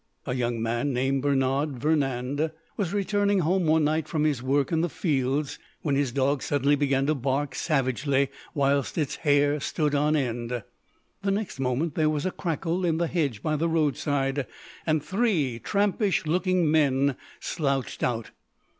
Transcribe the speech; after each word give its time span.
A 0.25 0.33
young 0.33 0.59
man, 0.63 0.93
named 0.93 1.21
Bernard 1.21 1.77
Vernand, 1.77 2.49
was 2.75 2.91
returning 2.91 3.41
home 3.41 3.67
one 3.67 3.83
night 3.83 4.07
from 4.07 4.23
his 4.23 4.41
work 4.41 4.71
in 4.71 4.81
the 4.81 4.89
fields, 4.89 5.59
when 5.83 5.93
his 5.95 6.11
dog 6.11 6.41
suddenly 6.41 6.75
began 6.75 7.05
to 7.05 7.13
bark 7.13 7.53
savagely, 7.53 8.29
whilst 8.55 8.97
its 8.97 9.17
hair 9.17 9.59
stood 9.59 9.93
on 9.93 10.15
end. 10.15 10.63
The 11.21 11.29
next 11.31 11.59
moment 11.59 11.93
there 11.93 12.09
was 12.09 12.25
a 12.25 12.31
crackle 12.31 12.83
in 12.83 12.97
the 12.97 13.05
hedge 13.05 13.43
by 13.43 13.55
the 13.55 13.69
roadside, 13.69 14.47
and 14.87 15.03
three 15.03 15.59
trampish 15.59 16.25
looking 16.25 16.71
men 16.71 17.15
slouched 17.39 18.01
out. 18.01 18.31